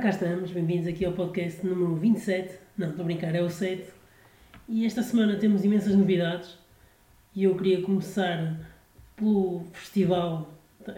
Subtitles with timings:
[0.00, 2.54] cá estamos, bem-vindos aqui ao podcast número 27.
[2.78, 3.84] Não, estou a brincar, é o 7.
[4.66, 6.56] E esta semana temos imensas novidades
[7.36, 8.58] e eu queria começar
[9.14, 10.54] pelo festival,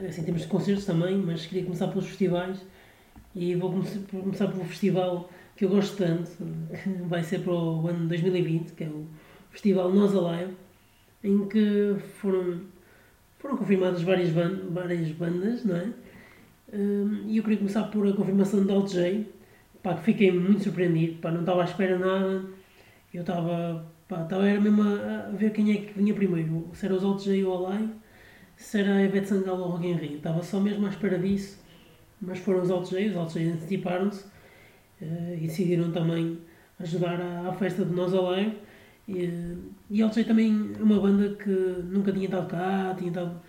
[0.09, 2.65] assim temos concertos também, mas queria começar pelos festivais
[3.35, 6.31] e vou começar pelo festival que eu gosto tanto,
[6.85, 9.05] que vai ser para o ano 2020, que é o
[9.51, 10.55] Festival Nós Alive,
[11.25, 12.61] em que foram,
[13.41, 15.93] foram confirmadas várias, várias bandas, não é?
[16.73, 19.27] E eu queria começar por a confirmação de Alt J,
[19.83, 22.47] pá, que fiquei muito surpreendido, pá, não estava à espera nada,
[23.13, 26.87] eu estava, pá, estava era mesmo a, a, ver quem é que vinha primeiro, se
[26.87, 27.91] era os Alt J ou Alay,
[28.57, 31.63] se era a Ivete Sangalo ou alguém Rio, estava só mesmo à espera disso,
[32.23, 34.25] mas foram os Alt J, os Alt J anteciparam-se
[35.03, 36.39] uh, e decidiram também
[36.81, 38.57] ajudar à, à festa de Nós Alive,
[39.07, 39.59] e,
[39.91, 43.43] e Alt J também é uma banda que nunca tinha estado cá, tinha estado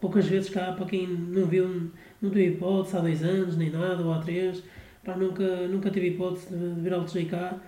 [0.00, 4.02] poucas vezes cá, para quem não viu, não teve hipótese há dois anos, nem nada,
[4.02, 4.62] ou há três,
[5.04, 7.58] pá, nunca, nunca teve hipótese de ver Altos cá.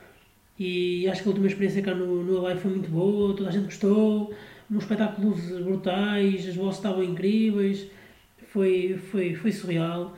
[0.58, 3.52] E acho que a última experiência cá no, no Alive foi muito boa, toda a
[3.52, 4.34] gente gostou,
[4.70, 7.86] uns espetáculos brutais, as vozes estavam incríveis,
[8.48, 10.16] foi, foi, foi surreal.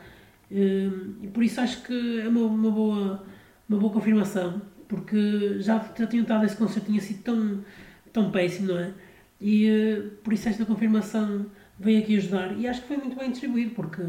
[0.50, 3.24] Hum, e por isso acho que é uma, uma, boa,
[3.68, 7.64] uma boa confirmação, porque já, já tinham estado esse concerto, tinha sido tão,
[8.12, 8.92] tão péssimo, não é?
[9.40, 11.46] E eh, por isso esta confirmação
[11.78, 14.02] veio aqui ajudar e acho que foi muito bem distribuído porque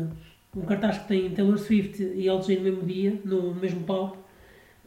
[0.56, 4.18] um cartaz que tem Taylor Swift e LG no mesmo dia, no mesmo palco,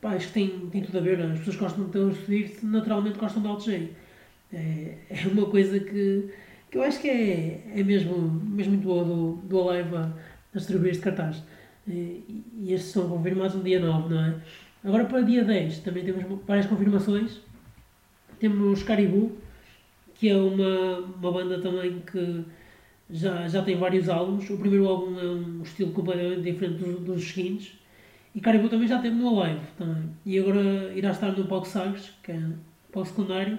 [0.00, 1.20] pá, acho que tem, tem tudo a ver.
[1.20, 3.92] As pessoas que gostam de Taylor Swift naturalmente gostam de LG.
[4.52, 6.30] É, é uma coisa que,
[6.70, 10.12] que eu acho que é, é mesmo, mesmo muito boa do, do Alive a,
[10.54, 11.42] a distribuir este cartaz.
[11.86, 14.34] E estes são confirmados no dia 9, não é?
[14.84, 17.40] Agora para dia 10 também temos várias confirmações.
[18.38, 19.36] Temos Caribou,
[20.14, 22.44] que é uma, uma banda também que
[23.10, 24.48] já, já tem vários álbuns.
[24.50, 27.78] O primeiro álbum é um estilo completamente diferente dos, dos seguintes.
[28.34, 30.10] E Caribou também já teve no live também.
[30.24, 32.40] E agora irá estar no palco Sagres, que é
[32.92, 33.58] palco secundário.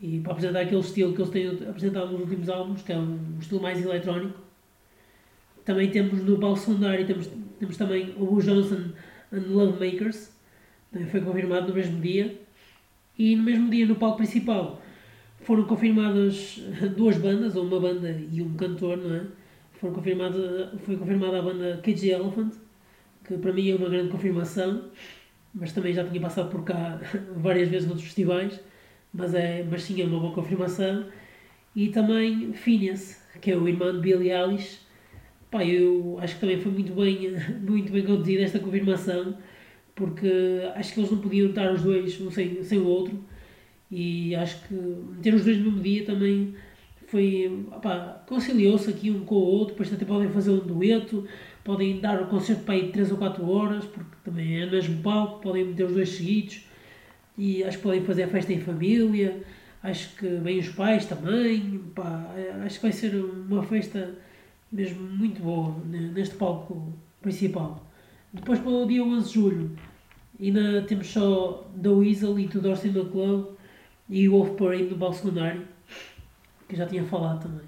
[0.00, 3.38] E para apresentar aquele estilo que eles têm apresentado nos últimos álbuns, que é um
[3.40, 4.38] estilo mais eletrónico.
[5.64, 7.28] Também temos no palco secundário, temos,
[7.58, 8.92] temos também o Boo Johnson
[9.32, 10.30] and Love Makers.
[10.92, 12.38] Também foi confirmado no mesmo dia.
[13.18, 14.80] E no mesmo dia, no palco principal,
[15.46, 16.60] foram confirmadas
[16.96, 19.22] duas bandas, ou uma banda e um cantor, não é?
[19.74, 22.52] Foram confirmada, foi confirmada a banda KG Elephant,
[23.24, 24.90] que para mim é uma grande confirmação,
[25.54, 27.00] mas também já tinha passado por cá
[27.36, 28.58] várias vezes noutros festivais,
[29.14, 31.06] mas, é, mas sim é uma boa confirmação.
[31.76, 34.80] E também Phineas, que é o irmão de Billie Eilish.
[35.48, 39.38] Pá, eu acho que também foi muito bem, muito bem conduzida esta confirmação,
[39.94, 40.28] porque
[40.74, 43.24] acho que eles não podiam estar os dois um sem, sem o outro
[43.90, 46.54] e acho que meter os dois no mesmo dia também
[47.06, 47.66] foi.
[48.26, 51.26] conciliou-se aqui um com o outro, depois até podem fazer um dueto,
[51.64, 54.72] podem dar o concerto para aí de 3 ou 4 horas, porque também é no
[54.72, 56.64] mesmo palco, podem meter os dois seguidos
[57.38, 59.42] e acho que podem fazer a festa em família.
[59.82, 64.16] Acho que vêm os pais também, pá, acho que vai ser uma festa
[64.72, 66.92] mesmo muito boa neste palco
[67.22, 67.86] principal.
[68.32, 69.70] Depois para o dia 11 de julho,
[70.40, 73.55] ainda temos só The Weasel e Tudor Cinema Club
[74.08, 75.66] e o no balão secundário,
[76.68, 77.66] que já tinha falado também.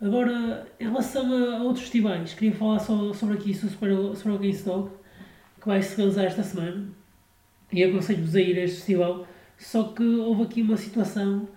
[0.00, 4.90] Agora, em relação a outros festivais, queria falar só sobre aqui sobre, sobre o GameStop,
[5.60, 6.88] que vai se realizar esta semana,
[7.72, 9.26] e aconselho-vos a ir a este festival,
[9.56, 11.48] só que houve aqui uma situação,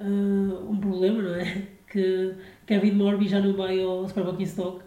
[0.00, 1.68] uh, um problema, não é?
[1.88, 2.34] Que
[2.66, 4.82] Kevin Morby já não vai ao Super Bowl Stock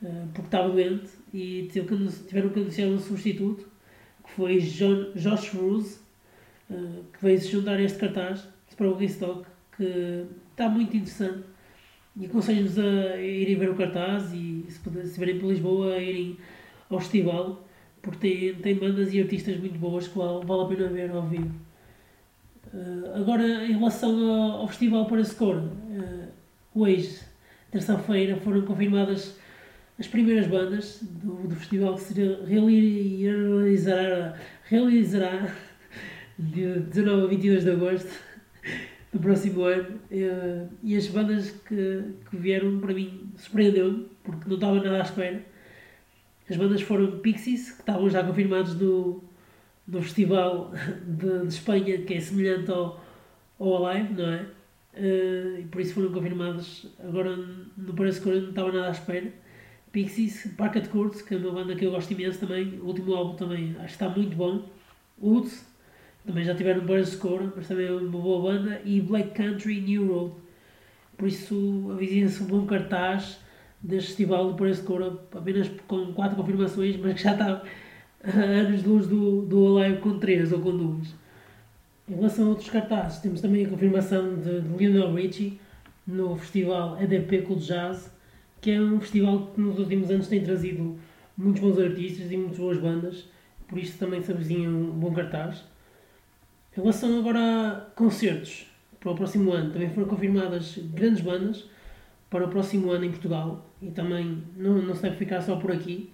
[0.00, 3.68] uh, porque estava doente e tiveram que anunciar um substituto
[4.24, 5.98] que foi John, Josh Ruse
[6.72, 9.46] eh, que veio se juntar a este cartaz para o Restock,
[9.76, 11.44] que está muito interessante.
[12.16, 15.98] E aconselho-vos a irem ver o cartaz e, se, puder, se verem para Lisboa, a
[15.98, 16.36] irem
[16.90, 17.66] ao festival,
[18.02, 21.22] porque tem, tem bandas e artistas muito boas que vale, vale a pena ver ao
[21.22, 21.54] vivo.
[22.72, 26.28] Uh, agora, em relação ao, ao festival para Score, uh,
[26.74, 27.20] hoje,
[27.70, 29.36] terça-feira, foram confirmadas
[29.98, 32.14] as primeiras bandas do, do festival que se
[32.46, 35.54] realizará, realizará
[36.38, 38.08] de 19 a 22 de agosto
[39.12, 40.00] do próximo ano.
[40.10, 45.02] Eh, e as bandas que, que vieram, para mim, surpreendeu-me, porque não estava nada à
[45.02, 45.44] espera.
[46.48, 49.22] As bandas foram Pixies, que estavam já confirmados no,
[49.86, 50.72] no Festival
[51.06, 53.02] de, de Espanha, que é semelhante ao,
[53.58, 54.46] ao Alive, não é?
[54.94, 56.86] Uh, e por isso foram confirmados.
[57.02, 59.32] Agora, no Parece que não estava nada à espera.
[59.90, 62.78] Pixies, Parket Courts, que é uma banda que eu gosto imenso também.
[62.80, 64.68] O último álbum também acho que está muito bom.
[65.20, 65.66] Woods,
[66.24, 68.80] também já tiveram Burn Score, mas também é uma boa banda.
[68.84, 70.34] E Black Country New Road.
[71.16, 73.38] Por isso, avisem-se um bom cartaz
[73.82, 77.62] deste festival do Cora, apenas com 4 confirmações, mas que já está
[78.24, 81.14] a anos de luz do, do Alive com 3 ou com 2.
[82.08, 85.60] Em relação a outros cartazes, temos também a confirmação de, de Lionel Richie
[86.06, 88.12] no festival EDP Cool Jazz,
[88.60, 90.98] que é um festival que nos últimos anos tem trazido
[91.36, 93.28] muitos bons artistas e muitas boas bandas,
[93.68, 95.64] por isso também se avizinha um bom cartaz.
[96.74, 98.66] Em relação agora a concertos
[98.98, 101.68] para o próximo ano, também foram confirmadas grandes bandas
[102.30, 105.70] para o próximo ano em Portugal e também não, não se deve ficar só por
[105.70, 106.10] aqui.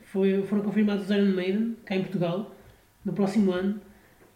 [0.00, 2.54] Foi, foram confirmados os Iron Maiden, cá em Portugal,
[3.02, 3.80] no próximo ano.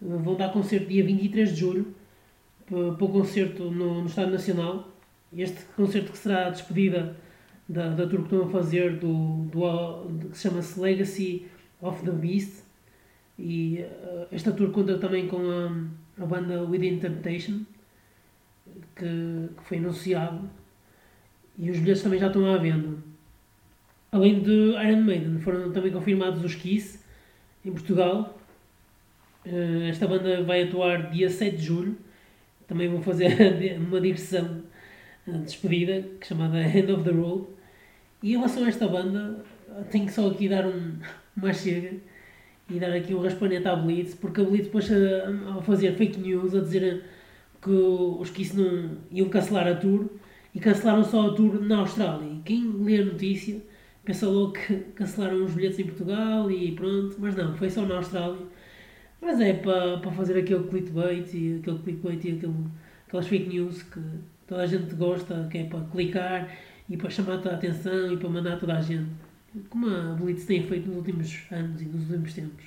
[0.00, 1.94] Vão dar concerto dia 23 de julho
[2.64, 4.88] para, para o concerto no, no Estado Nacional.
[5.36, 7.14] Este concerto que será a despedida
[7.68, 11.46] da, da tour que estão a fazer do, do, que se chama-se Legacy
[11.82, 12.69] of the Beast
[13.40, 17.64] e uh, esta tour conta também com a, a banda Within Temptation
[18.94, 20.48] que, que, foi anunciado.
[21.58, 22.98] E os bilhetes também já estão à venda.
[24.12, 27.00] Além de Iron Maiden foram também confirmados os Kiss
[27.64, 28.38] em Portugal.
[29.46, 31.96] Uh, esta banda vai atuar dia 7 de julho.
[32.68, 33.32] Também vão fazer
[33.80, 34.62] uma digressão
[35.26, 37.46] de despedida é chamada End of the Road.
[38.22, 39.42] E em relação a esta banda,
[39.90, 40.98] tenho só aqui dar um,
[41.34, 42.09] uma chega
[42.70, 46.20] e dar aqui um raspanete à Blitz, porque a Blitz depois a, a fazer fake
[46.20, 47.04] news, a dizer
[47.60, 50.06] que os que isso não iam cancelar a tour
[50.54, 52.40] e cancelaram só a tour na Austrália.
[52.44, 53.60] Quem lê a notícia
[54.04, 57.96] pensa logo que cancelaram os bilhetes em Portugal e pronto, mas não, foi só na
[57.96, 58.38] Austrália.
[59.20, 62.54] Mas é para, para fazer aquele clickbait e aquele clickbait e aquele,
[63.06, 64.00] aquelas fake news que
[64.46, 66.48] toda a gente gosta, que é para clicar
[66.88, 69.10] e para chamar toda a atenção e para mandar toda a gente,
[69.68, 72.64] como a Blitz tem feito nos últimos anos e nos últimos tempos.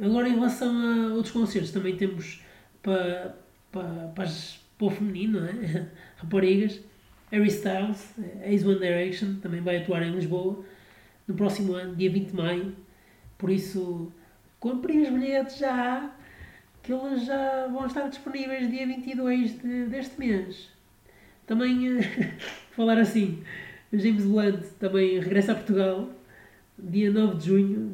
[0.00, 2.42] Agora, em relação a outros concertos, também temos
[2.82, 3.36] para,
[3.72, 4.30] para, para,
[4.78, 5.88] para o feminino, não é?
[6.16, 6.80] raparigas,
[7.30, 10.64] Harry Styles, Ace One Direction, também vai atuar em Lisboa
[11.26, 12.76] no próximo ano, dia 20 de maio.
[13.36, 14.12] Por isso,
[14.58, 16.14] comprem os bilhetes já,
[16.82, 20.70] que eles já vão estar disponíveis dia 22 de, deste mês.
[21.46, 22.00] Também,
[22.72, 23.42] falar assim,
[23.92, 26.10] James Blunt também regressa a Portugal,
[26.78, 27.92] dia 9 de junho,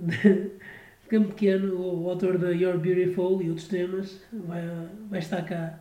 [1.09, 4.63] Campo Pequeno, o autor de You're Beautiful e outros temas, vai,
[5.09, 5.79] vai estar cá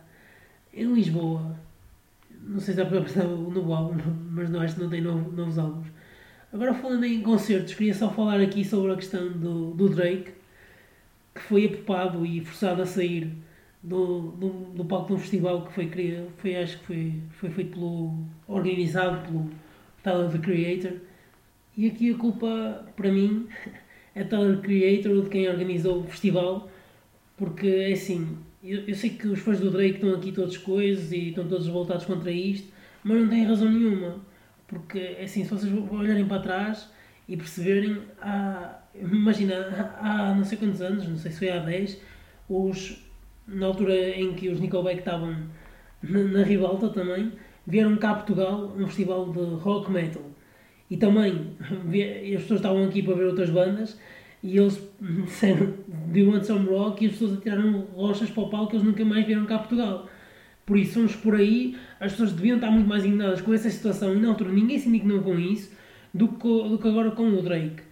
[0.72, 1.58] em Lisboa.
[2.40, 3.98] Não sei se é para apresentar o novo álbum,
[4.30, 5.88] mas não, acho que não tem novo, novos álbuns.
[6.52, 10.30] Agora falando em concertos, queria só falar aqui sobre a questão do, do Drake,
[11.34, 13.32] que foi apopado e forçado a sair
[13.82, 15.90] do, do, do palco de um festival que foi,
[16.36, 18.16] foi acho que foi, foi feito pelo,
[18.46, 19.50] organizado pelo
[20.04, 20.92] Tyler the Creator.
[21.76, 23.48] E aqui a culpa, para mim,
[24.14, 26.70] é Tyler the Creator, de quem organizou o festival,
[27.36, 31.10] porque é assim, eu, eu sei que os fãs do Drake estão aqui todos coisas
[31.10, 32.72] e estão todos voltados contra isto,
[33.02, 34.20] mas não têm razão nenhuma.
[34.68, 36.88] Porque é assim, se vocês olharem para trás
[37.28, 41.98] e perceberem, há, imagina, há não sei quantos anos, não sei se foi há 10,
[42.48, 43.02] os,
[43.48, 45.36] na altura em que os Nickelback estavam
[46.02, 47.32] na, na também,
[47.66, 50.22] vieram cá a Portugal um festival de rock metal.
[50.90, 53.98] E também as pessoas estavam aqui para ver outras bandas
[54.42, 58.50] e eles disseram do you want some rock e as pessoas atiraram rochas para o
[58.50, 60.08] palco que eles nunca mais vieram cá a Portugal.
[60.66, 64.14] Por isso, uns por aí, as pessoas deviam estar muito mais indignadas com essa situação
[64.14, 65.70] e na altura ninguém se indignou com isso
[66.12, 67.82] do que, do que agora com o Drake.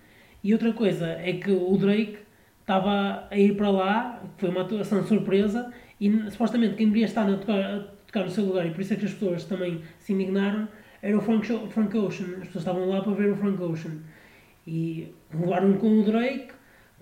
[0.43, 2.19] E outra coisa é que o Drake
[2.61, 7.37] estava a ir para lá, foi uma atuação surpresa, e supostamente quem deveria estar a
[7.37, 10.13] tocar, a tocar no seu lugar, e por isso é que as pessoas também se
[10.13, 10.69] indignaram,
[11.01, 12.27] era o Frank, Frank Ocean.
[12.41, 13.99] As pessoas estavam lá para ver o Frank Ocean.
[14.67, 16.53] E levaram com o Drake,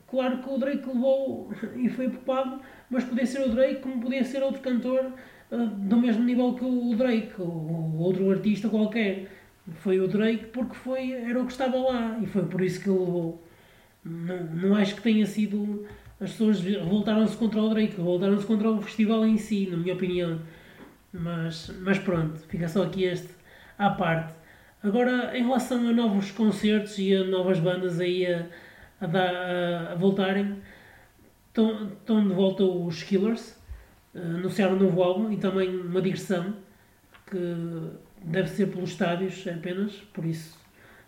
[0.09, 4.25] claro que o Drake levou e foi ocupado, mas podia ser o Drake como podia
[4.25, 5.12] ser outro cantor
[5.50, 9.29] uh, do mesmo nível que o Drake, ou, ou outro artista qualquer.
[9.75, 12.88] Foi o Drake porque foi, era o que estava lá e foi por isso que
[12.88, 13.45] ele levou.
[14.02, 15.87] Não, não acho que tenha sido.
[16.19, 20.40] As pessoas revoltaram-se contra o Drake, revoltaram-se contra o festival em si, na minha opinião.
[21.12, 23.29] Mas, mas pronto, fica só aqui este
[23.79, 24.35] à parte.
[24.83, 28.47] Agora, em relação a novos concertos e a novas bandas aí a,
[29.00, 30.57] a, dar, a, a voltarem,
[31.49, 33.59] estão, de volta os Killers,
[34.14, 36.57] anunciaram um novo álbum e também uma digressão
[37.26, 37.90] que
[38.25, 40.59] deve ser pelos estádios apenas, por isso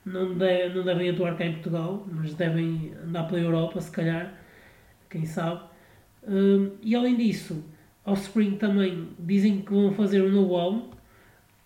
[0.04, 4.34] não, de, não devem atuar cá em Portugal, mas devem andar pela Europa, se calhar,
[5.08, 5.62] quem sabe.
[6.24, 7.64] Uh, e além disso,
[8.04, 10.90] Offspring também dizem que vão fazer um novo álbum.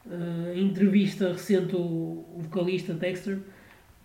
[0.05, 3.39] Uh, em entrevista recente, o, vocalista Dexter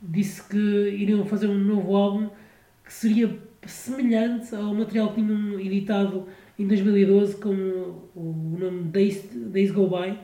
[0.01, 2.29] disse que iriam fazer um novo álbum
[2.83, 7.51] que seria semelhante ao material que tinham editado em 2012 com
[8.15, 10.17] o, nome Days, Days Go By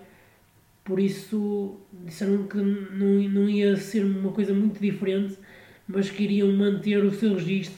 [0.87, 5.37] por isso disseram que não, não ia ser uma coisa muito diferente,
[5.85, 7.77] mas queriam manter o seu registro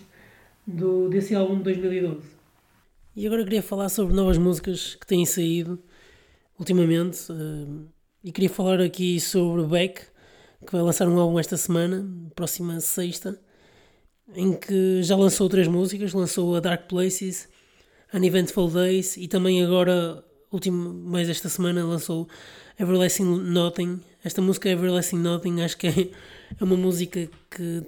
[0.66, 2.39] do, desse álbum de 2012.
[3.16, 5.82] E agora queria falar sobre novas músicas que têm saído
[6.58, 7.32] ultimamente.
[7.32, 7.88] Uh,
[8.24, 10.02] e queria falar aqui sobre Beck,
[10.66, 13.40] que vai lançar um álbum esta semana, próxima sexta,
[14.36, 17.48] em que já lançou três músicas, lançou a Dark Places,
[18.14, 22.28] Uneventful Days e também agora, último mês esta semana, lançou
[22.78, 24.02] Everlasting Nothing.
[24.24, 26.12] Esta música Everlasting Nothing acho que é,
[26.60, 27.84] é uma música que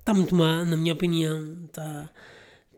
[0.00, 2.10] está muito má, na minha opinião, está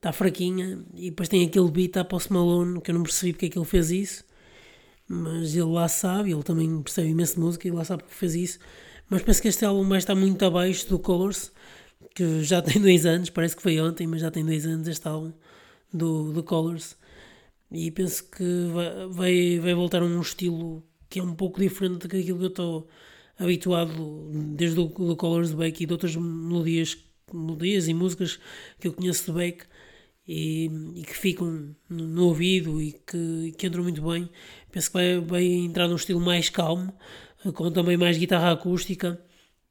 [0.00, 3.46] tá fraquinha e depois tem aquele beat a Post Malone que eu não percebi porque
[3.46, 4.24] é que ele fez isso
[5.10, 8.34] mas ele lá sabe, ele também percebe imenso de música e lá sabe que fez
[8.34, 8.58] isso
[9.08, 11.50] mas penso que este álbum vai estar muito abaixo do Colors
[12.14, 15.06] que já tem dois anos, parece que foi ontem, mas já tem dois anos este
[15.06, 15.32] álbum
[15.92, 16.96] do, do Colors.
[17.70, 22.08] E penso que vai, vai, vai voltar a um estilo que é um pouco diferente
[22.08, 22.88] daquilo que eu estou
[23.38, 26.98] habituado desde o do Colors de Beck e de outras melodias,
[27.32, 28.38] melodias e músicas
[28.80, 29.64] que eu conheço de Beck
[30.28, 34.28] e, e que ficam no, no, ouvido e que, que entram muito bem.
[34.70, 36.92] Penso que vai, vai entrar num estilo mais calmo,
[37.54, 39.18] com também mais guitarra acústica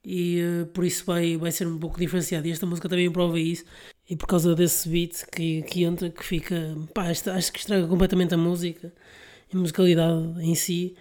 [0.03, 2.47] e uh, por isso vai, vai ser um pouco diferenciado.
[2.47, 3.65] E esta música também prova isso.
[4.09, 6.75] E por causa desse beat que, que entra, que fica.
[6.93, 8.93] Pá, acho que estraga completamente a música,
[9.53, 10.95] a musicalidade em si.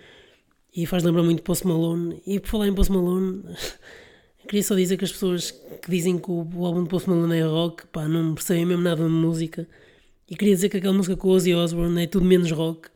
[0.74, 2.20] E faz lembrar muito Post Malone.
[2.26, 3.44] E por falar em Post Malone,
[4.46, 7.42] queria só dizer que as pessoas que dizem que o, álbum de Post Malone é
[7.42, 9.68] rock, pá, não percebem mesmo nada de música.
[10.28, 12.88] E queria dizer que aquela música com Ozzy Osbourne é tudo menos rock.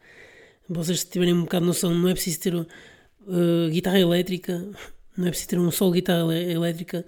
[0.68, 2.66] Vocês tiverem um bocado de noção, não é preciso ter uh,
[3.70, 4.66] guitarra elétrica
[5.16, 7.04] não é preciso ter um solo de guitarra elétrica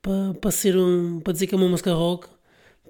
[0.00, 2.28] para, ser um, para dizer que é uma música rock.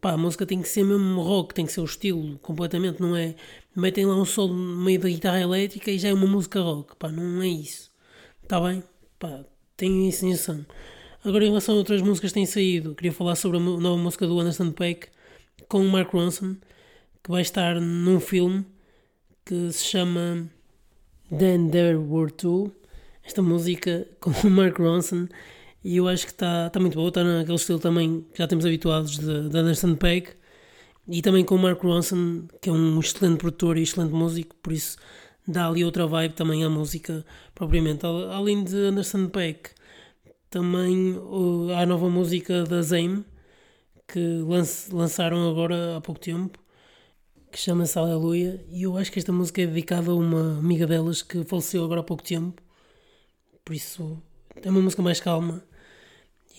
[0.00, 3.14] Pá, a música tem que ser mesmo rock, tem que ser o estilo completamente, não
[3.14, 3.37] é?
[3.76, 6.97] Metem lá um solo no meio da guitarra elétrica e já é uma música rock.
[6.97, 7.90] Pá, não é isso.
[8.42, 8.82] Está bem?
[9.18, 9.44] Pá,
[9.76, 10.64] tenho isso em noção.
[11.25, 14.26] Agora, em relação a outras músicas que têm saído, queria falar sobre a nova música
[14.26, 15.09] do Anderson Peck
[15.69, 16.57] com o Mark Ronson,
[17.23, 18.67] que vai estar num filme
[19.45, 20.49] que se chama
[21.31, 22.73] Then There Were Two
[23.25, 25.29] esta música com o Mark Ronson
[25.85, 28.64] e eu acho que está tá muito boa, está naquele estilo também que já temos
[28.64, 30.33] habituados de, de Anderson Peck
[31.09, 34.73] e também com o Mark Ronson, que é um excelente produtor e excelente músico, por
[34.73, 34.97] isso
[35.46, 38.04] dá ali outra vibe também à música propriamente.
[38.06, 39.70] Além de Anderson Peck,
[40.50, 43.25] também uh, há a nova música da Zame
[44.06, 44.20] que
[44.92, 46.58] lançaram agora há pouco tempo
[47.50, 51.22] que chama-se Aleluia e eu acho que esta música é dedicada a uma amiga delas
[51.22, 52.61] que faleceu agora há pouco tempo
[53.64, 54.20] por isso
[54.62, 55.62] é uma música mais calma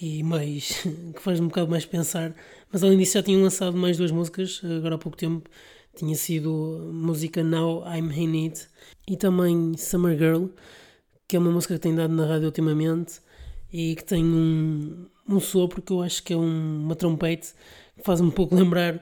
[0.02, 0.84] e mais
[1.16, 2.34] que faz um bocado mais pensar.
[2.72, 5.50] Mas além disso já tinham lançado mais duas músicas, agora há pouco tempo.
[5.96, 8.68] Tinha sido música Now I'm In It
[9.08, 10.48] e também Summer Girl,
[11.28, 13.22] que é uma música que tem dado na rádio ultimamente
[13.72, 17.54] e que tem um, um sopro que eu acho que é um, uma trompete
[17.96, 19.02] que faz um pouco lembrar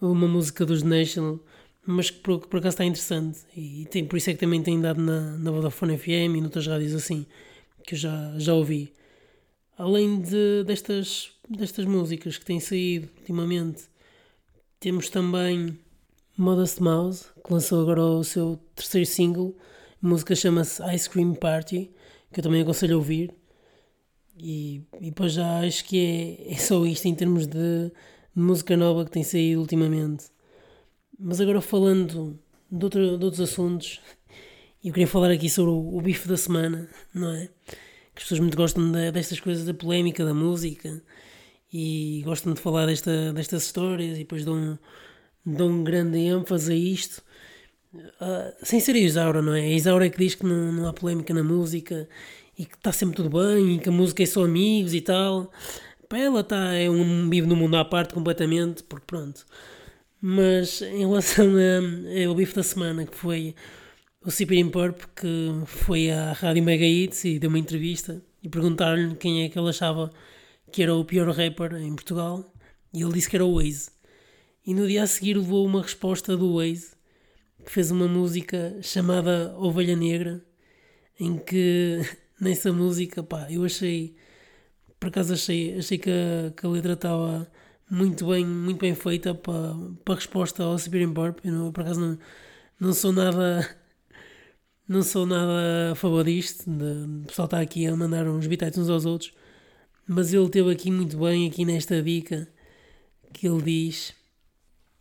[0.00, 1.40] uma música dos National
[1.86, 4.80] mas que por, por acaso está interessante e tem, por isso é que também tem
[4.80, 7.26] dado na, na Vodafone FM e noutras rádios assim
[7.84, 8.92] que eu já, já ouvi.
[9.76, 13.84] Além de, destas, destas músicas que têm saído ultimamente,
[14.78, 15.78] temos também
[16.40, 19.54] Modest Mouse, que lançou agora o seu terceiro single.
[20.02, 21.90] A música chama-se Ice Cream Party,
[22.32, 23.34] que eu também aconselho a ouvir.
[24.38, 27.92] E, e depois já acho que é, é só isto em termos de
[28.34, 30.28] música nova que tem saído ultimamente.
[31.18, 32.40] Mas agora falando
[32.72, 34.00] de, outro, de outros assuntos,
[34.82, 37.50] eu queria falar aqui sobre o, o, bife da semana, não é?
[38.14, 41.02] Que as pessoas muito gostam de, destas coisas da polémica da música
[41.70, 44.78] e gostam de falar desta, destas histórias e depois dão,
[45.44, 47.22] dão grande ênfase a isto.
[47.94, 49.62] Uh, sem ser a Isaura, não é?
[49.62, 52.08] A Isaura é que diz que não, não há polémica na música
[52.58, 55.50] e que está sempre tudo bem e que a música é só amigos e tal.
[56.08, 59.46] Para ela está, é um vive no mundo à parte completamente, porque pronto
[60.20, 61.46] mas em relação
[62.26, 63.54] ao bife da semana, que foi
[64.22, 69.14] o Cyprian Purp, que foi à Rádio Mega Hits e deu uma entrevista e perguntaram-lhe
[69.16, 70.10] quem é que ele achava
[70.70, 72.52] que era o pior rapper em Portugal
[72.92, 73.90] e ele disse que era o Waze.
[74.66, 76.92] E no dia a seguir levou uma resposta do Waze,
[77.64, 80.44] que fez uma música chamada Ovelha Negra,
[81.18, 82.00] em que
[82.40, 84.14] nessa música, pá, eu achei,
[84.98, 87.50] por acaso achei, achei que a, que a letra estava
[87.90, 89.74] muito bem, muito bem feita para,
[90.04, 91.40] para a resposta ao Siberian Burp.
[91.44, 92.18] Eu não, por acaso não,
[92.78, 93.68] não sou nada
[94.88, 98.90] não sou nada a favor disto, o pessoal está aqui a mandar uns bitites uns
[98.90, 99.32] aos outros,
[100.06, 102.48] mas ele teve aqui muito bem, aqui nesta dica,
[103.32, 104.12] que ele diz,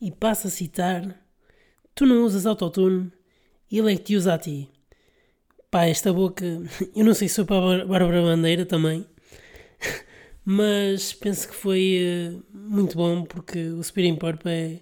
[0.02, 1.16] e passa a citar,
[1.94, 3.12] tu não usas autotune,
[3.72, 4.70] ele é que te usa a ti.
[5.72, 6.46] pá, esta boca,
[6.96, 9.06] eu não sei se foi para a Bárbara Bandeira também,
[10.46, 12.00] mas penso que foi
[12.34, 14.80] uh, muito bom porque o Spirit Purple é,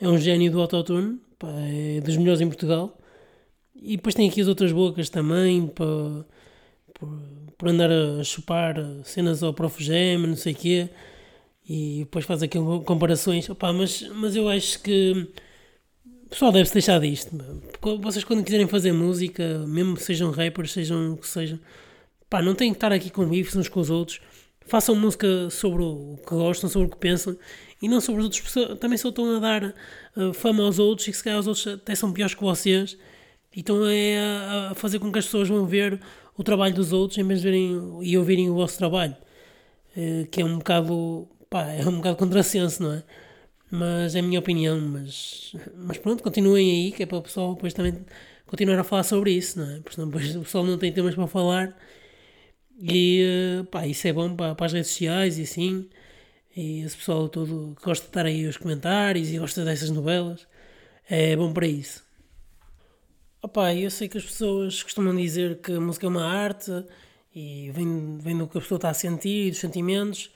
[0.00, 2.98] é um gênio do autotune, pá, é dos melhores em Portugal.
[3.84, 6.24] E depois tem aqui as outras bocas também, para,
[7.68, 9.82] andar a chupar cenas ao Prof.
[9.82, 10.88] Gem, não sei o quê.
[11.68, 13.48] E depois faz aqui comparações.
[13.48, 15.28] Opa, mas, mas eu acho que
[16.26, 17.30] o pessoal deve-se deixar disto.
[18.00, 21.58] Vocês quando quiserem fazer música, mesmo sejam rappers, sejam o que sejam,
[22.28, 24.20] pá, não têm que estar aqui com bifes uns com os outros.
[24.66, 27.36] Façam música sobre o que gostam, sobre o que pensam
[27.80, 28.78] e não sobre os outros.
[28.78, 29.74] Também só estão a dar
[30.16, 32.96] uh, fama aos outros e que se calhar os outros até são piores que vocês
[33.54, 34.18] e estão é
[34.70, 36.00] a, fazer com que as pessoas vão ver
[36.36, 39.16] o trabalho dos outros em vez de verem e ouvirem o vosso trabalho.
[39.96, 43.02] Uh, que é um bocado, pá, é um bocado contrassenso, não é?
[43.70, 44.80] Mas é a minha opinião.
[44.80, 48.04] Mas, mas pronto, continuem aí, que é para o pessoal depois também
[48.46, 49.76] continuar a falar sobre isso, não é?
[49.80, 51.76] Porque senão depois o pessoal não tem temas para falar.
[52.80, 55.88] E uh, pá, isso é bom para, para as redes sociais e assim.
[56.56, 60.46] E esse pessoal todo que gosta de estar aí os comentários e gosta dessas novelas.
[61.08, 62.02] É bom para isso.
[63.42, 66.70] Opa, eu sei que as pessoas costumam dizer que a música é uma arte
[67.34, 70.30] e vem, vem do que a pessoa está a sentir e dos sentimentos,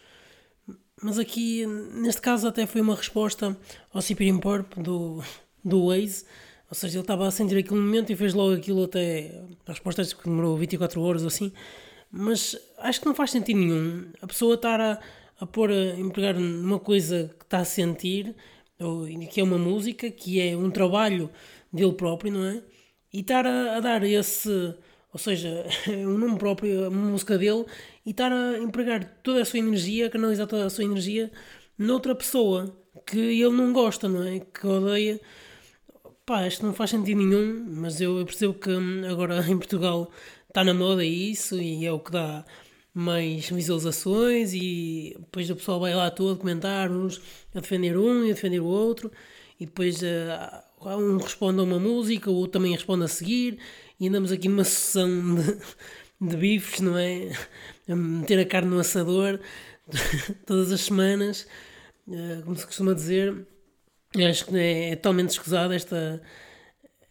[1.03, 3.57] mas aqui, neste caso, até foi uma resposta
[3.93, 5.23] ao Cyprian Purp do,
[5.65, 6.25] do Waze,
[6.69, 9.43] ou seja, ele estava a sentir aquele momento e fez logo aquilo até.
[9.67, 11.53] A resposta que demorou 24 horas ou assim,
[12.11, 15.01] mas acho que não faz sentido nenhum a pessoa estar a,
[15.41, 18.35] a pôr, a empregar numa coisa que está a sentir,
[18.81, 21.31] ou, que é uma música, que é um trabalho
[21.73, 22.63] dele próprio, não é?
[23.17, 24.75] e estar a, a, dar esse,
[25.13, 27.65] ou seja, um nome próprio, a música dele,
[28.07, 31.31] e estar a empregar toda a sua energia, canalizar toda a sua energia
[31.77, 34.41] noutra pessoa que ele não gosta, não é?
[34.41, 35.21] Que odeia.
[36.25, 40.11] Pá, isto não faz sentido nenhum, mas eu percebo que hum, agora em Portugal
[40.49, 42.45] está na moda isso e é o que dá
[42.95, 47.21] mais visualizações e depois o pessoal vai lá todo comentar, uns
[47.55, 49.13] a defender um e a defender o outro
[49.61, 53.59] e depois uh, um responde a uma música, o outro também responde a seguir,
[53.99, 55.59] e andamos aqui numa sessão de,
[56.21, 57.31] de bifes, não é?
[57.89, 59.41] A meter a carne no assador
[60.47, 61.47] todas as semanas,
[62.11, 63.47] eh, como se costuma dizer.
[64.17, 66.23] Acho que é, é totalmente escusada esta,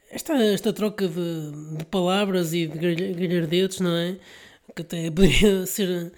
[0.09, 2.77] esta, esta troca de, de palavras e de
[3.13, 4.17] galhardetes, não é?
[4.75, 6.11] Que até poderia ser,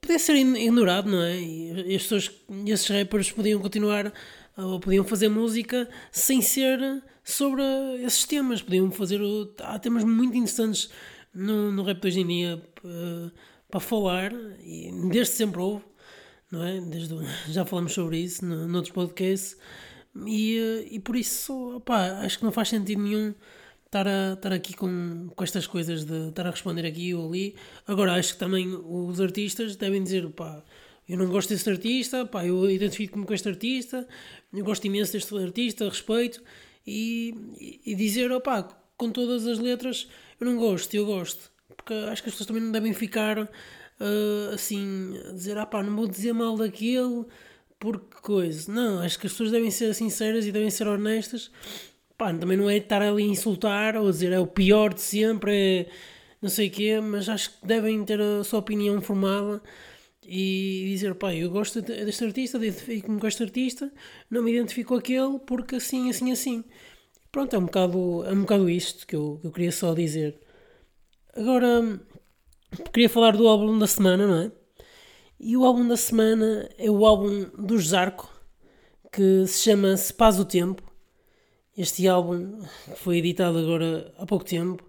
[0.00, 1.40] poderia ser ignorado, não é?
[1.40, 2.30] E as pessoas,
[2.66, 4.12] esses rappers podiam continuar
[4.56, 6.78] ou podiam fazer música sem ser
[7.24, 7.62] sobre
[8.04, 8.60] esses temas.
[8.60, 9.20] Podiam fazer.
[9.60, 10.90] Há temas muito interessantes
[11.34, 13.30] no, no rap de hoje em dia uh,
[13.70, 15.84] para falar, e desde sempre houve,
[16.50, 16.80] não é?
[16.80, 17.14] Desde,
[17.52, 19.56] já falamos sobre isso no, noutros podcasts,
[20.26, 23.34] e, uh, e por isso, opá, acho que não faz sentido nenhum
[23.86, 27.54] estar, a, estar aqui com, com estas coisas de estar a responder aqui ou ali.
[27.86, 30.62] Agora, acho que também os artistas devem dizer, pá
[31.10, 34.06] eu não gosto deste artista, pá, eu identifico-me com este artista,
[34.52, 36.40] eu gosto imenso deste artista, respeito,
[36.86, 38.62] e, e dizer, opá,
[39.00, 40.06] com todas as letras,
[40.38, 41.50] eu não gosto, eu gosto.
[41.74, 45.82] Porque acho que as pessoas também não devem ficar uh, assim, a dizer, ah pá,
[45.82, 47.24] não vou dizer mal daquele,
[47.78, 48.70] porque coisa.
[48.70, 51.50] Não, acho que as pessoas devem ser sinceras e devem ser honestas.
[52.18, 55.00] Pá, também não é estar ali a insultar ou a dizer é o pior de
[55.00, 55.86] sempre, é
[56.42, 59.62] não sei o quê, mas acho que devem ter a sua opinião formada
[60.26, 63.92] e dizer, pá, eu gosto deste artista, identifico-me com este artista,
[64.30, 66.64] não me identifico com aquele porque assim, assim, assim.
[67.32, 70.40] Pronto, é um bocado, é um bocado isto que eu, que eu queria só dizer.
[71.34, 72.00] Agora,
[72.92, 74.52] queria falar do álbum da semana, não é?
[75.38, 78.28] E o álbum da semana é o álbum do Zarco,
[79.12, 80.82] que se chama Se Paz o Tempo.
[81.76, 82.62] Este álbum
[82.96, 84.84] foi editado agora há pouco tempo.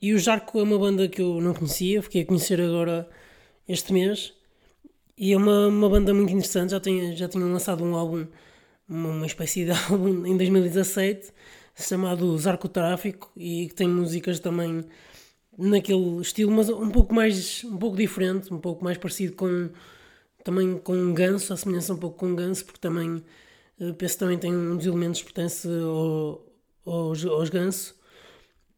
[0.00, 3.08] E o Zarco é uma banda que eu não conhecia, fiquei a conhecer agora
[3.68, 4.32] este mês.
[5.16, 8.26] E é uma, uma banda muito interessante, já, tem, já tinham lançado um álbum,
[8.88, 11.32] uma, uma espécie de álbum em 2017,
[11.82, 14.84] chamado Zarcotráfico, e que tem músicas também
[15.56, 19.70] naquele estilo, mas um pouco mais, um pouco diferente, um pouco mais parecido com
[20.44, 23.22] também com um ganso, a semelhança um pouco com um ganso, porque também
[23.80, 26.46] eh, penso que também tem um dos elementos que pertence ao,
[26.86, 27.94] aos, aos ganso.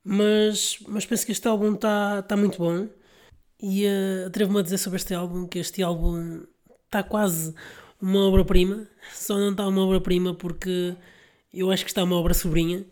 [0.05, 2.89] Mas, mas penso que este álbum está tá muito bom.
[3.63, 6.43] E uh, atrevo-me a dizer sobre este álbum que este álbum
[6.87, 7.55] está quase
[8.01, 8.89] uma obra-prima.
[9.13, 10.97] Só não está uma obra-prima porque
[11.53, 12.85] eu acho que está uma obra sobrinha.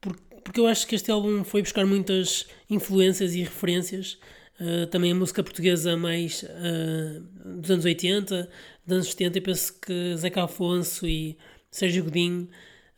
[0.00, 4.18] Porque, porque eu acho que este álbum foi buscar muitas influências e referências.
[4.60, 7.20] Uh, também a música portuguesa mais uh,
[7.58, 8.48] dos anos 80,
[8.86, 9.38] dos anos 70.
[9.38, 11.36] Eu penso que Zeca Afonso e
[11.70, 12.48] Sérgio Godinho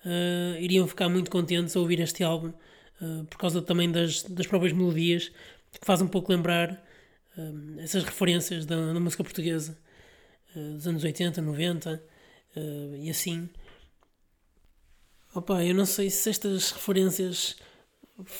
[0.04, 2.52] uh, iriam ficar muito contentes a ouvir este álbum
[3.28, 5.28] por causa também das, das próprias melodias,
[5.70, 6.82] que faz um pouco lembrar
[7.76, 9.76] essas referências da, da música portuguesa
[10.54, 12.02] dos anos 80, 90
[12.98, 13.50] e assim.
[15.36, 17.56] Opa, eu não sei se estas referências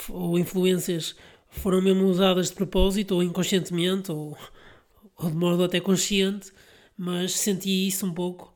[0.09, 1.15] ou influências
[1.47, 4.35] foram mesmo usadas de propósito ou inconscientemente ou,
[5.15, 6.51] ou de modo até consciente,
[6.97, 8.51] mas senti isso um pouco.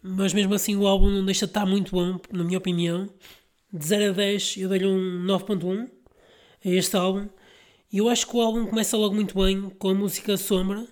[0.00, 3.10] Mas mesmo assim o álbum não deixa de estar muito bom, na minha opinião.
[3.72, 5.90] De 0 a 10 eu dei-lhe um 9.1
[6.64, 7.28] a este álbum.
[7.92, 10.86] E eu acho que o álbum começa logo muito bem com a música Sombra.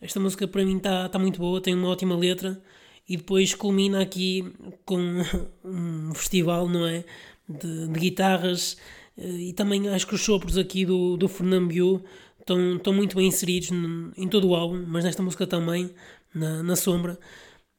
[0.00, 2.62] Esta música para mim está tá muito boa, tem uma ótima letra.
[3.08, 4.52] E depois culmina aqui
[4.84, 5.22] com
[5.64, 7.04] um festival, não é?
[7.48, 8.76] De, de guitarras.
[9.16, 12.04] E também acho que os sopros aqui do, do Fernando Biu
[12.40, 13.70] estão, estão muito bem inseridos
[14.16, 15.90] em todo o álbum, mas nesta música também,
[16.34, 17.18] na, na sombra.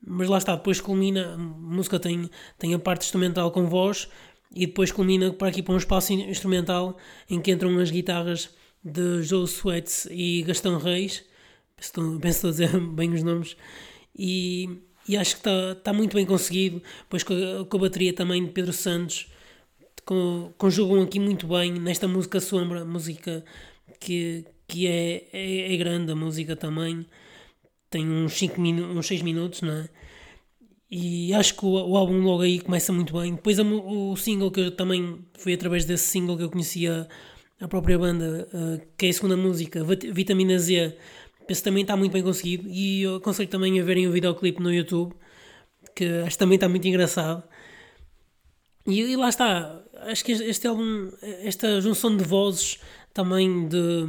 [0.05, 4.07] Mas lá está, depois culmina, a música tem, tem a parte instrumental com voz
[4.53, 6.97] e depois culmina para aqui para um espaço instrumental
[7.29, 8.49] em que entram as guitarras
[8.83, 11.23] de Joe Sweats e Gastão Reis.
[11.75, 13.57] Penso, penso a dizer bem os nomes.
[14.17, 16.81] E, e acho que está tá muito bem conseguido.
[17.03, 19.27] Depois com a, com a bateria também de Pedro Santos.
[20.05, 23.43] Com, conjugam aqui muito bem nesta música Sombra, música
[23.99, 27.05] que, que é, é, é grande a música também,
[27.89, 29.89] tem uns 5 minutos, uns 6 minutos, não é?
[30.89, 33.33] E acho que o, o, álbum logo aí começa muito bem.
[33.33, 37.07] Depois a, o single que eu também foi através desse single que eu conhecia
[37.59, 40.95] a própria banda, uh, que é a segunda música, Vitamina Z,
[41.47, 42.67] penso também está muito bem conseguido.
[42.69, 45.13] E eu aconselho também a verem o videoclipe no YouTube,
[45.95, 47.43] que acho que também está muito engraçado.
[48.87, 52.79] E, e lá está, acho que este, álbum, esta junção de vozes
[53.13, 54.07] também de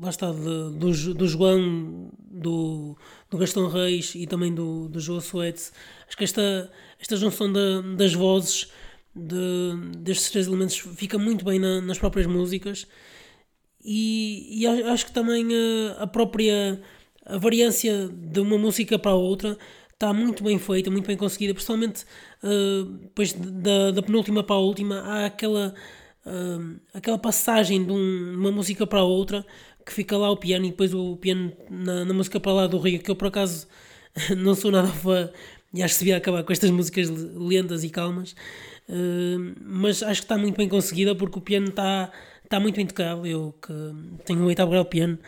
[0.00, 2.96] lá está, de, do, do João, do,
[3.30, 5.70] do Gastão Reis e também do, do João Suete.
[6.06, 8.70] Acho que esta, esta junção de, das vozes
[9.14, 12.86] de, destes três elementos fica muito bem na, nas próprias músicas
[13.84, 16.80] e, e acho que também a, a, própria
[17.24, 19.56] a variância de uma música para a outra
[19.92, 22.04] está muito bem feita, muito bem conseguida, principalmente
[22.42, 25.74] uh, depois da, da penúltima para a última há aquela
[26.24, 29.44] uh, aquela passagem de um, uma música para a outra
[29.84, 32.78] que fica lá o piano e depois o piano na, na música para lá do
[32.78, 33.66] Rio, que eu por acaso
[34.36, 35.30] não sou nada fã
[35.72, 38.32] e acho que se devia acabar com estas músicas lentas e calmas,
[38.88, 42.10] uh, mas acho que está muito bem conseguida porque o piano está,
[42.48, 43.26] está muito bem tocado.
[43.26, 43.72] Eu que
[44.24, 45.18] tenho um oitavo grau de piano,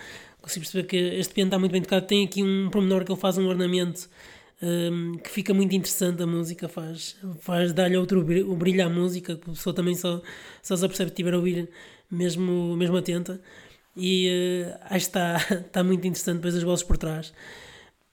[0.40, 2.06] consigo perceber que este piano está muito bem tocado.
[2.06, 4.08] Tem aqui um pormenor que ele faz um ornamento
[4.62, 9.50] um, que fica muito interessante a música, faz, faz dar-lhe outro brilho, à música, que
[9.50, 10.20] a pessoa também só,
[10.62, 11.68] só se apercebe que estiver a ouvir
[12.10, 13.40] mesmo, mesmo atenta.
[13.96, 17.32] E uh, acho que está, está muito interessante depois as vozes por trás.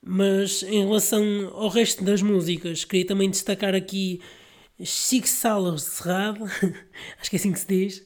[0.01, 4.21] Mas em relação ao resto das músicas, queria também destacar aqui
[4.83, 6.45] Chico Salas de Cerrado,
[7.19, 8.05] acho que é assim que se diz.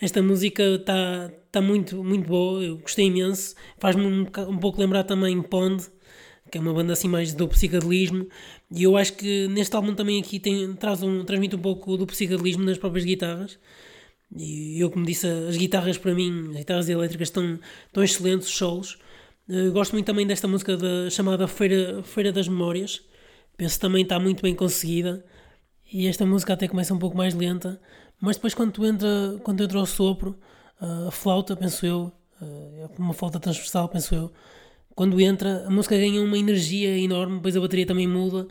[0.00, 3.54] Esta música está tá muito, muito boa, eu gostei imenso.
[3.78, 5.86] Faz-me um, um pouco lembrar também Pond,
[6.50, 8.28] que é uma banda assim mais do psicadelismo,
[8.70, 12.06] e eu acho que neste álbum também aqui tem, traz um, transmite um pouco do
[12.06, 13.58] psicadelismo nas próprias guitarras.
[14.36, 18.56] E eu, como disse, as guitarras para mim, as guitarras elétricas estão, estão excelentes, os
[18.56, 18.98] solos.
[19.48, 23.02] Uh, gosto muito também desta música da, chamada Feira, Feira das Memórias.
[23.56, 25.24] Penso também está muito bem conseguida.
[25.92, 27.80] E esta música até começa um pouco mais lenta,
[28.20, 30.38] mas depois quando entra, quando entra o sopro,
[30.80, 34.32] uh, a flauta, penso eu, uh, uma flauta transversal, penso eu,
[34.94, 38.46] quando entra, a música ganha uma energia enorme, depois a bateria também muda,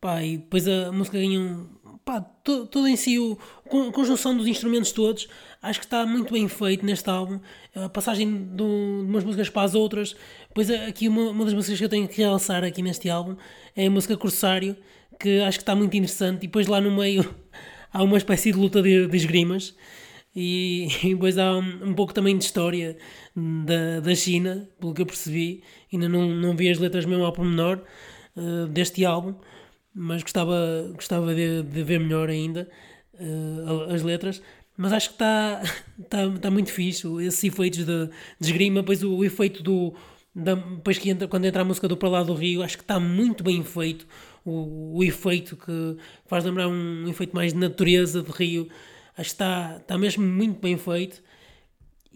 [0.00, 1.66] pá, e depois a música ganha um,
[2.04, 5.28] pá, todo, todo em si, o, a conjunção dos instrumentos todos,
[5.62, 7.40] acho que está muito bem feito neste álbum,
[7.74, 10.14] a passagem de umas músicas para as outras,
[10.48, 13.36] depois aqui uma, uma das músicas que eu tenho que realçar aqui neste álbum
[13.74, 14.76] é a música Corsário,
[15.18, 17.34] que acho que está muito interessante, e depois lá no meio
[17.92, 19.74] há uma espécie de luta de, de esgrimas,
[20.34, 22.96] e, e depois há um, um, pouco também de história
[23.34, 25.62] da, da China, pelo que eu percebi.
[25.92, 27.80] Ainda não, não vi as letras mesmo ao pormenor
[28.36, 29.34] uh, deste álbum,
[29.94, 32.68] mas gostava, gostava de, de ver melhor ainda
[33.14, 34.42] uh, as letras.
[34.76, 35.62] Mas acho que está
[36.08, 39.94] tá, tá muito fixe, esses efeitos de, de esgrima, depois o, o efeito do.
[40.32, 42.84] Da, depois que entra, quando entra a música do Para Lá do Rio, acho que
[42.84, 44.06] está muito bem feito.
[44.44, 48.68] O, o efeito que faz lembrar um, efeito mais de natureza de Rio
[49.16, 51.22] Acho que está, está mesmo muito bem feito.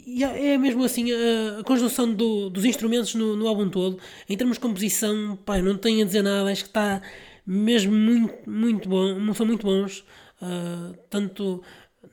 [0.06, 3.98] E é, é mesmo assim a, a conjunção do, dos instrumentos no, no, álbum todo.
[4.26, 6.50] Em termos de composição, pá, não tenho a dizer nada.
[6.50, 7.02] Acho que está
[7.46, 9.34] mesmo muito, muito bom.
[9.34, 10.04] São muito bons.
[10.40, 11.62] Uh, tanto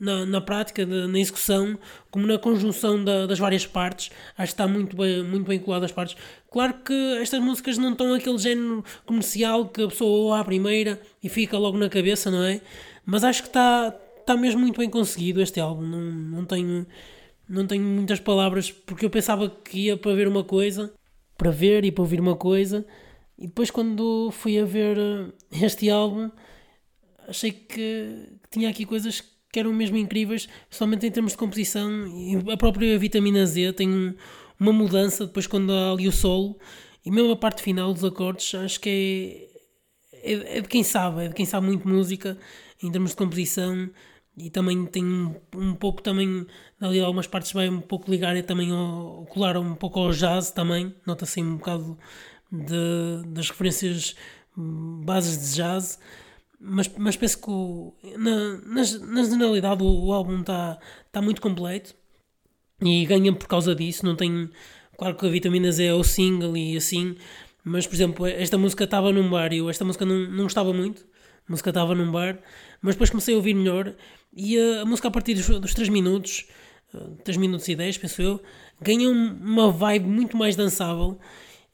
[0.01, 1.77] na, na prática, na execução,
[2.09, 4.09] como na conjunção da, das várias partes.
[4.35, 6.17] Acho que está muito bem, muito bem colado as partes.
[6.49, 10.99] Claro que estas músicas não estão aquele género comercial que a pessoa ouve à primeira
[11.23, 12.61] e fica logo na cabeça, não é?
[13.05, 15.83] Mas acho que está está mesmo muito bem conseguido este álbum.
[15.83, 16.87] Não, não, tenho,
[17.47, 20.91] não tenho muitas palavras porque eu pensava que ia para ver uma coisa,
[21.37, 22.85] para ver e para ouvir uma coisa,
[23.37, 26.31] e depois quando fui a ver eh, este álbum
[27.27, 31.89] achei que tinha aqui coisas que eram mesmo incríveis, somente em termos de composição.
[32.51, 34.15] A própria vitamina Z tem
[34.59, 36.57] uma mudança depois quando há ali o solo
[37.05, 38.55] e mesmo a parte final dos acordes.
[38.55, 39.47] Acho que
[40.13, 42.37] é, é, é de quem sabe, é de quem sabe muito música
[42.81, 43.89] em termos de composição
[44.37, 46.47] e também tem um, um pouco também
[46.79, 50.95] ali algumas partes vai um pouco ligar também ao, colar um pouco ao jazz também
[51.05, 51.97] nota-se um bocado
[52.51, 54.15] de, das referências
[54.57, 55.99] hum, bases de jazz
[56.61, 60.77] mas, mas penso que o, na, na, na generalidade o, o álbum está
[61.11, 61.95] tá muito completo
[62.81, 64.49] e ganha por causa disso não tem
[64.97, 67.15] claro que a Vitamina Z é o single e assim
[67.63, 70.71] mas por exemplo esta música estava num bar e eu esta música não, não gostava
[70.71, 71.05] muito
[71.47, 72.39] a música estava num bar
[72.81, 73.95] mas depois comecei a ouvir melhor
[74.33, 76.45] e a, a música a partir dos, dos 3 minutos,
[77.23, 78.41] 3 minutos e 10, penso eu,
[78.81, 81.19] ganha uma vibe muito mais dançável,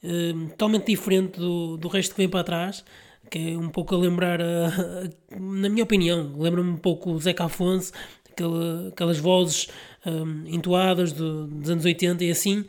[0.02, 2.84] uh, totalmente diferente do, do resto que vem para trás,
[3.30, 7.18] que é um pouco a lembrar, a, a, na minha opinião, lembra-me um pouco o
[7.18, 7.92] Zeca Afonso,
[8.30, 9.68] aquela, aquelas vozes
[10.06, 12.64] um, entoadas do, dos anos 80 e assim,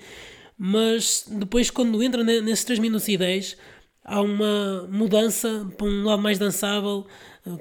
[0.58, 3.58] mas depois quando entra nesses 3 minutos e 10
[4.04, 7.06] há uma mudança para um lado mais dançável,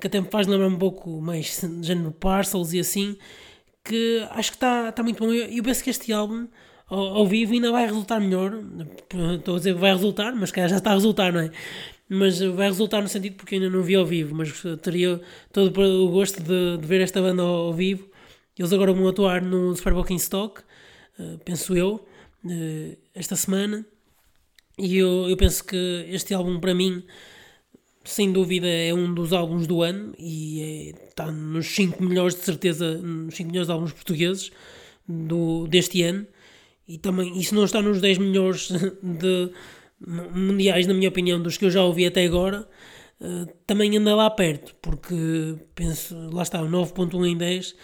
[0.01, 3.17] que até me faz lembrar um pouco mais género Parcels e assim,
[3.85, 5.33] que acho que está tá muito bom.
[5.33, 6.49] Eu, eu penso que este álbum,
[6.87, 8.53] ao, ao, vivo, ainda vai resultar melhor.
[9.37, 11.51] Estou a dizer vai resultar, mas que já está a resultar, não é?
[12.09, 15.21] Mas vai resultar no sentido porque ainda não vi ao vivo, mas teria
[15.53, 18.09] todo o gosto de, de ver esta banda ao, vivo.
[18.59, 20.63] Eles agora vão atuar no Super Bowl Stock,
[21.19, 22.07] uh, penso eu,
[22.45, 23.85] uh, esta semana.
[24.79, 27.05] E eu, eu penso que este álbum, para mim,
[28.05, 32.43] sem dúvida é um dos álbuns do ano e é, está nos 5 melhores de
[32.43, 34.51] certeza, nos 5 melhores álbuns portugueses
[35.07, 36.27] do, deste ano
[36.87, 38.71] e também isso não está nos 10 melhores
[39.03, 39.51] de
[40.01, 42.69] mundiais na minha opinião dos que eu já ouvi até agora
[43.21, 47.75] uh, também anda lá perto porque penso, lá está, 9.1 em 10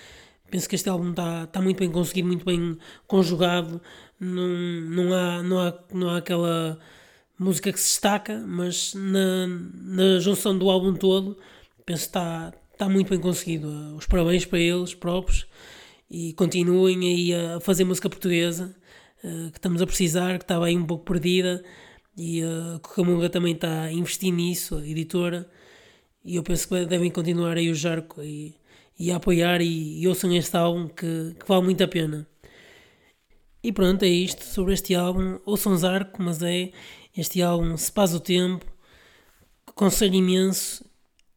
[0.50, 3.80] penso que este álbum está, está muito bem conseguido, muito bem conjugado
[4.20, 6.78] não, não, há, não, há, não há aquela
[7.38, 11.36] música que se destaca, mas na, na junção do álbum todo,
[11.84, 13.68] penso que está, está muito bem conseguido.
[13.96, 15.46] Os parabéns para eles próprios
[16.10, 18.74] e continuem aí a fazer música portuguesa,
[19.22, 21.62] eh, que estamos a precisar, que estava aí um pouco perdida
[22.16, 25.48] e a Cucamonga também está a investir nisso, a editora,
[26.24, 28.54] e eu penso que devem continuar aí o Jarco e,
[28.98, 32.26] e a apoiar e, e ouçam este álbum que, que vale muito a pena.
[33.62, 35.38] E pronto, é isto sobre este álbum.
[35.46, 36.70] Ouçam Zarco, mas é
[37.16, 38.64] este álbum Se Paz o Tempo,
[39.66, 40.84] aconselho imenso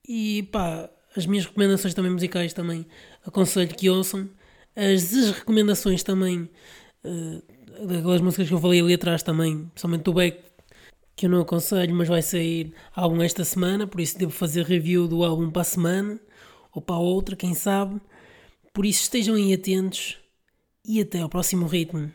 [0.07, 2.85] e pá, as minhas recomendações também musicais também
[3.25, 4.29] aconselho que ouçam.
[4.75, 6.49] As desrecomendações também,
[7.03, 10.46] uh, músicas que eu falei ali atrás também, principalmente do Beck,
[11.17, 15.07] que eu não aconselho, mas vai sair álbum esta semana, por isso devo fazer review
[15.07, 16.19] do álbum para a semana
[16.71, 17.99] ou para a outra, quem sabe.
[18.71, 20.19] Por isso estejam aí atentos
[20.85, 22.11] e até ao próximo ritmo.